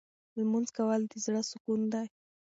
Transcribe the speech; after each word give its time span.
لمونځ 0.37 0.67
کول 0.77 1.01
د 1.07 1.13
زړه 1.25 1.41
سکون 1.51 1.81
دی. 1.93 2.07